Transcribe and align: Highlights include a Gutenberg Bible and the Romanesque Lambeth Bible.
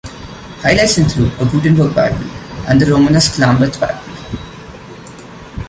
Highlights 0.63 0.97
include 0.97 1.31
a 1.39 1.45
Gutenberg 1.45 1.93
Bible 1.93 2.23
and 2.67 2.81
the 2.81 2.87
Romanesque 2.89 3.37
Lambeth 3.37 3.79
Bible. 3.79 4.39